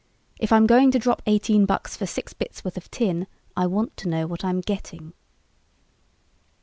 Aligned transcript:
If 0.39 0.51
I'm 0.51 0.65
going 0.65 0.89
to 0.93 0.97
drop 0.97 1.21
eighteen 1.27 1.67
bucks 1.67 1.95
for 1.95 2.07
six 2.07 2.33
bits 2.33 2.65
worth 2.65 2.75
of 2.75 2.89
tin, 2.89 3.27
I 3.55 3.67
want 3.67 3.95
to 3.97 4.09
know 4.09 4.25
what 4.25 4.43
I'm 4.43 4.59
getting." 4.59 5.13